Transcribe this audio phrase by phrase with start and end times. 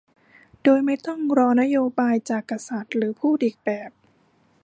[0.63, 3.91] โดยไม่ต้องรอนโยบายจากกษัตริย์ หรือพูดอีกแบบ